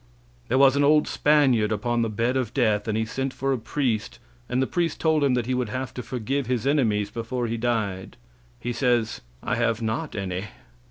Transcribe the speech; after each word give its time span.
There 0.47 0.57
was 0.57 0.75
an 0.75 0.83
old 0.83 1.07
Spaniard 1.07 1.71
upon 1.71 2.01
the 2.01 2.09
bed 2.09 2.35
of 2.35 2.55
death, 2.55 2.87
and 2.87 2.97
he 2.97 3.05
sent 3.05 3.35
for 3.35 3.53
a 3.53 3.57
priest, 3.59 4.17
and 4.49 4.59
the 4.59 4.65
priest 4.65 4.99
told 4.99 5.23
him 5.23 5.35
that 5.35 5.45
he 5.45 5.53
would 5.53 5.69
have 5.69 5.93
to 5.93 6.01
forgive 6.01 6.47
his 6.47 6.65
enemies 6.65 7.11
before 7.11 7.45
he 7.45 7.55
died. 7.55 8.17
He 8.59 8.73
says, 8.73 9.21
"I 9.43 9.57
have 9.57 9.79
not 9.79 10.15
any." 10.15 10.45